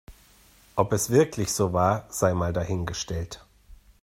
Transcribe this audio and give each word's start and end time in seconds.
Ob 0.77 0.93
es 0.93 1.11
wirklich 1.11 1.53
so 1.53 1.73
war, 1.73 2.07
sei 2.09 2.33
mal 2.33 2.53
dahingestellt. 2.53 3.45